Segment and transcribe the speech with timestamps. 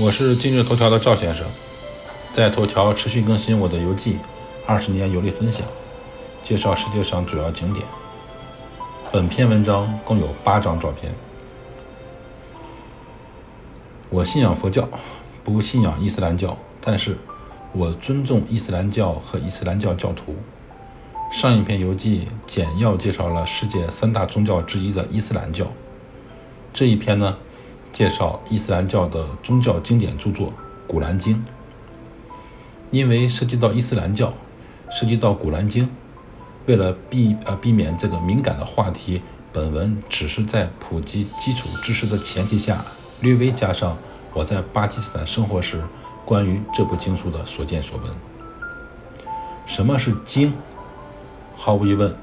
[0.00, 1.44] 我是今日头条的赵先生，
[2.32, 4.16] 在头条持续更新我的游记，
[4.64, 5.66] 二十年游历分享，
[6.40, 7.84] 介绍世界上主要景点。
[9.10, 11.12] 本篇文章共有八张照片。
[14.08, 14.88] 我信仰佛教，
[15.42, 17.18] 不信仰伊斯兰教，但是
[17.72, 20.36] 我尊重伊斯兰教和伊斯兰教教徒。
[21.32, 25.66] 上一篇游记简要介绍了世界三大宗教之一的伊斯兰教，
[26.72, 27.36] 这一篇呢？
[27.90, 30.48] 介绍伊斯兰教的宗教经典著作
[30.86, 31.36] 《古兰经》，
[32.90, 34.32] 因为涉及到伊斯兰教，
[34.90, 35.84] 涉及到《古兰经》，
[36.66, 39.20] 为了避呃避免这个敏感的话题，
[39.52, 42.84] 本文只是在普及基础知识的前提下，
[43.20, 43.96] 略微加上
[44.32, 45.82] 我在巴基斯坦生活时
[46.24, 48.10] 关于这部经书的所见所闻。
[49.66, 50.52] 什么是经？
[51.54, 52.14] 毫无疑问，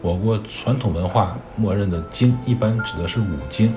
[0.00, 3.74] 我国传统文化默认的经一般指的是五经。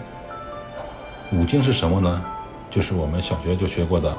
[1.34, 2.22] 五经是什么呢？
[2.70, 4.12] 就是我们小学就学过的《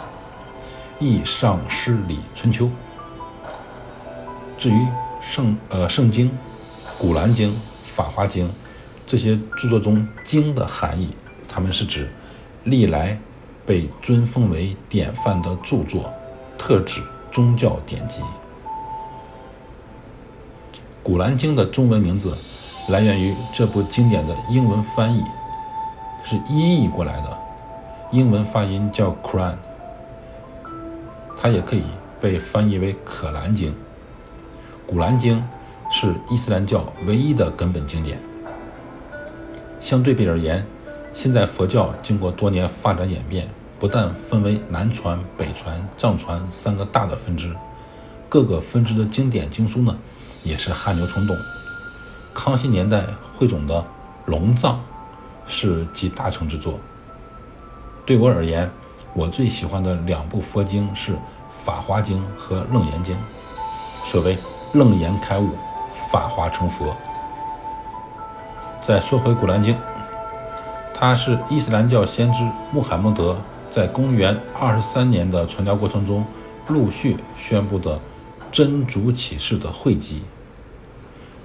[0.99, 2.65] 易》《上》《诗》《礼》《春秋》。
[4.57, 4.87] 至于
[5.21, 6.29] 圣呃圣经、
[6.97, 7.51] 《古兰经》
[7.83, 8.49] 《法华经》
[9.07, 11.11] 这些著作中“经”的含义，
[11.47, 12.11] 它们是指
[12.65, 13.19] 历来
[13.67, 16.11] 被尊奉为典范的著作，
[16.57, 18.23] 特指宗教典籍。
[21.03, 22.39] 《古兰经》的中文名字
[22.89, 25.23] 来源于这部经典的英文翻译。
[26.25, 27.39] 是音译过来的，
[28.13, 29.55] 英文发音叫 Quran，
[31.37, 31.83] 它也可以
[32.21, 33.71] 被翻译为《可兰经》。
[34.87, 35.39] 《古兰经》
[35.91, 38.21] 是伊斯兰教唯一的根本经典。
[39.81, 40.65] 相对比而言，
[41.13, 43.49] 现在佛教经过多年发展演变，
[43.79, 47.53] 不但分为南传、北传、藏传三个大的分支，
[48.29, 49.99] 各个分支的经典经书呢，
[50.45, 51.37] 也是汗牛充栋。
[52.33, 53.05] 康熙年代
[53.37, 53.85] 汇总的
[54.27, 54.81] 龙藏。
[55.47, 56.79] 是集大成之作。
[58.05, 58.71] 对我而言，
[59.15, 61.13] 我最喜欢的两部佛经是
[61.51, 63.15] 《法华经》和《楞严经》。
[64.05, 64.37] 所谓
[64.75, 65.51] “楞严开悟，
[66.11, 66.97] 法华成佛”。
[68.83, 69.75] 再说回《古兰经》，
[70.93, 72.43] 它是伊斯兰教先知
[72.73, 76.25] 穆罕默德在公元二十三年的传教过程中
[76.67, 78.01] 陆续宣布的
[78.51, 80.23] 真主启示的汇集。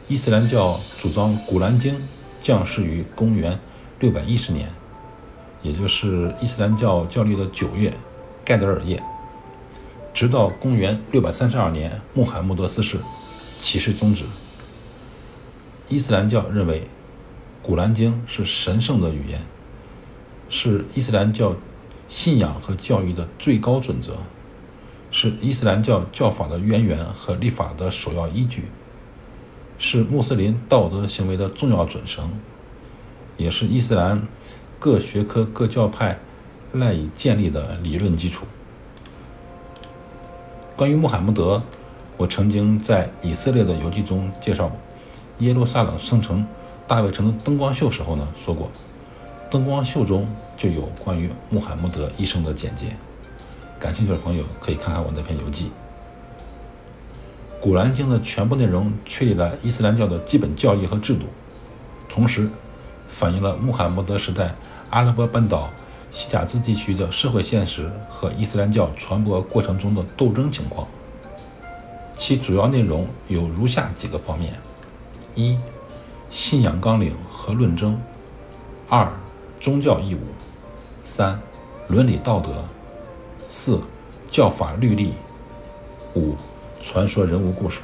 [0.07, 1.93] 伊斯兰教主张《古兰经》
[2.41, 3.59] 降世于公元。
[3.99, 4.69] 六百一十年，
[5.63, 7.91] 也就是伊斯兰教教历的九月，
[8.45, 9.01] 盖德尔夜，
[10.13, 12.99] 直到公元六百三十二年穆罕默德四世，
[13.59, 14.25] 启示终止。
[15.89, 16.81] 伊斯兰教认为，
[17.63, 19.41] 《古兰经》是神圣的语言，
[20.47, 21.55] 是伊斯兰教
[22.07, 24.17] 信仰和教育的最高准则，
[25.09, 28.65] 是伊斯兰教教法的渊源和立法的首要依据，
[29.79, 32.29] 是穆斯林道德行为的重要准绳。
[33.37, 34.21] 也是伊斯兰
[34.79, 36.19] 各学科各教派
[36.73, 38.45] 赖以建立的理论基础。
[40.75, 41.61] 关于穆罕默德，
[42.17, 44.77] 我曾经在以色列的游记中介绍过
[45.39, 46.45] 耶路撒冷圣城
[46.87, 48.71] 大卫城的灯光秀时候呢说过，
[49.49, 50.27] 灯光秀中
[50.57, 52.95] 就有关于穆罕默德一生的简介。
[53.79, 55.71] 感兴趣的朋友可以看看我那篇游记。
[57.61, 61.25] 古兰经的全部内容确立了伊斯兰教的基本教义和制度，
[62.09, 62.49] 同时。
[63.07, 64.53] 反映了穆罕默德时代
[64.89, 65.69] 阿拉伯半岛
[66.11, 70.87] 西甲兹地区的社会现实和伊斯兰教传播过程中的斗争情况。
[72.15, 74.53] 其主要内容有如下几个方面：
[75.35, 75.57] 一、
[76.29, 77.95] 信仰纲领和论证；
[78.89, 79.11] 二、
[79.59, 80.19] 宗教义务；
[81.03, 81.39] 三、
[81.87, 82.49] 伦理道德；
[83.49, 83.79] 四、
[84.31, 85.11] 教法律例；
[86.15, 86.35] 五、
[86.81, 87.81] 传说人物故事。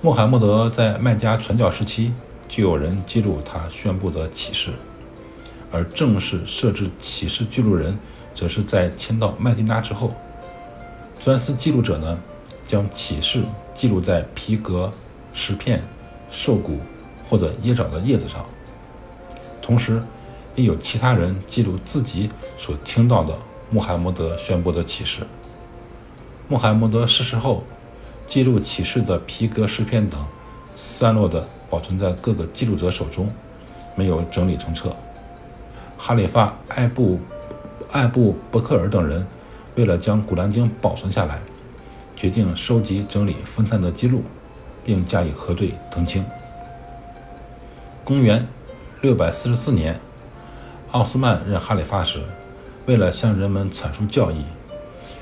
[0.00, 2.14] 穆罕默德在麦加传教时期。
[2.50, 4.72] 就有人记录他宣布的启示，
[5.70, 7.96] 而正式设置启示记录人，
[8.34, 10.12] 则是在迁到麦地那之后。
[11.20, 12.20] 专司记录者呢，
[12.66, 14.90] 将启示记录在皮革、
[15.32, 15.80] 石片、
[16.28, 16.80] 兽骨
[17.24, 18.44] 或者椰枣的叶子上，
[19.62, 20.02] 同时
[20.56, 23.38] 也有其他人记录自己所听到的
[23.70, 25.22] 穆罕默德宣布的启示。
[26.48, 27.62] 穆罕默德逝世后，
[28.26, 30.20] 记录启示的皮革、石片等
[30.74, 31.48] 散落的。
[31.70, 33.32] 保存在各个记录者手中，
[33.94, 34.94] 没有整理成册。
[35.96, 37.20] 哈里发艾布
[37.92, 39.26] 艾布伯克尔等人
[39.76, 41.38] 为了将《古兰经》保存下来，
[42.16, 44.24] 决定收集整理分散的记录，
[44.84, 46.24] 并加以核对澄清。
[48.04, 48.48] 公元
[49.00, 50.00] 六百四十四年，
[50.90, 52.20] 奥斯曼任哈里发时，
[52.86, 54.44] 为了向人们阐述教义，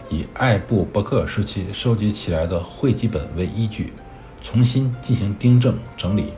[0.08, 3.92] 以艾布伯克尔时期收集起来的汇集本为依据。
[4.40, 6.32] 重新进行订正整理，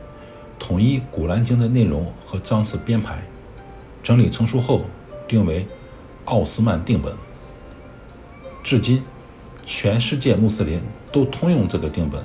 [0.59, 3.23] 统一《古兰经》的内容和章次编排。
[4.03, 4.81] 整理成熟后，
[5.27, 5.63] 定为
[6.25, 7.13] 《奥斯曼定本。
[8.63, 9.03] 至今，
[9.65, 10.81] 全世界穆斯林
[11.11, 12.23] 都通用这个定本。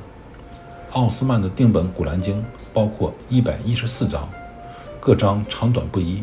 [0.93, 2.40] 奥斯曼的定本《古兰经》
[2.73, 4.28] 包括一百一十四章，
[5.00, 6.23] 各章长短不一，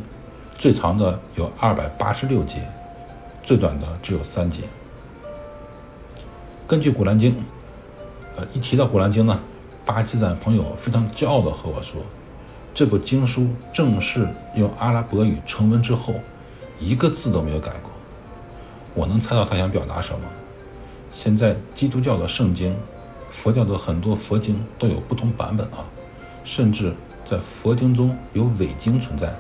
[0.58, 2.68] 最长的有二百八十六节，
[3.44, 4.64] 最短的只有三节。
[6.68, 7.34] 根据《古兰经》，
[8.36, 9.40] 呃，一提到《古兰经》呢，
[9.86, 12.02] 巴基斯坦朋友非常骄傲地和我说，
[12.74, 16.16] 这部经书正式用阿拉伯语成文之后，
[16.80, 17.92] 一个字都没有改过。
[18.96, 20.26] 我能猜到他想表达什么。
[21.12, 22.76] 现在基督教的圣经、
[23.30, 25.86] 佛教的很多佛经都有不同版本啊，
[26.44, 26.92] 甚至
[27.24, 29.32] 在佛经中有伪经存在。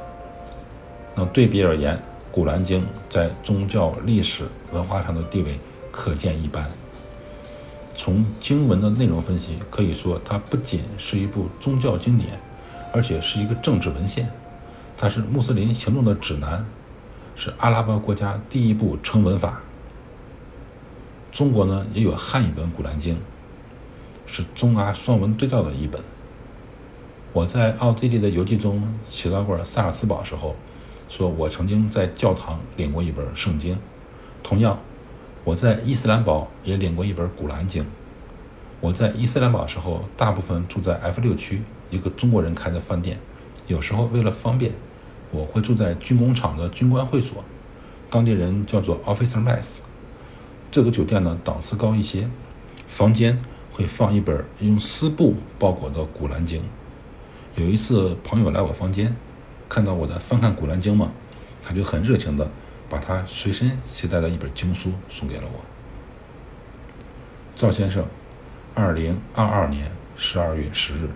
[1.15, 1.95] 那对比而言，
[2.31, 5.59] 《古兰经》在宗教、历史、文化上的地位
[5.91, 6.69] 可见一斑。
[7.95, 12.39] 从经文的内容分析，可以说它不仅是一部宗教经典，
[12.91, 14.29] 而且是一个政治文献。
[14.97, 16.65] 它是穆斯林行动的指南。
[17.35, 19.59] 是阿拉伯国家第一部成文法。
[21.31, 23.15] 中国呢也有汉译本《古兰经》，
[24.27, 25.99] 是中阿双文对照的一本。
[27.31, 30.55] 我在奥地利的游记中写到过萨尔茨堡时候，
[31.09, 33.79] 说我曾经在教堂领过一本圣经。
[34.43, 34.77] 同样，
[35.43, 37.83] 我在伊斯兰堡也领过一本《古兰经》。
[38.79, 43.19] 我在伊斯兰堡时候，大部分住在 F 六区一个中国人开的饭店，
[43.67, 44.71] 有时候为了方便。
[45.31, 47.43] 我会住在军工厂的军官会所，
[48.07, 49.79] 当地人叫做 Officer Mess。
[50.69, 52.29] 这个酒店呢档次高一些，
[52.85, 53.39] 房间
[53.71, 56.61] 会放一本用丝布包裹的《古兰经》。
[57.55, 59.15] 有一次朋友来我房间，
[59.67, 61.11] 看到我在翻看《古兰经》嘛，
[61.63, 62.51] 他就很热情的
[62.93, 65.65] 把他随身携带的一本经书送给了我。
[67.55, 68.05] 赵先生，
[68.75, 71.09] 二零二二年十二月十日。